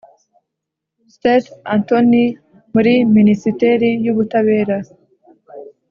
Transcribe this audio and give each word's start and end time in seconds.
State 1.15 1.47
Attorney 1.75 2.27
muri 2.73 2.93
Minisiteri 3.15 3.89
y 4.05 4.07
Ubutabera 4.13 4.77